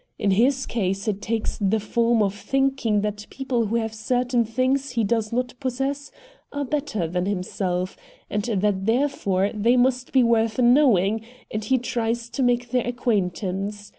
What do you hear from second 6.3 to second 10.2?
are better than himself; and that, therefore, they must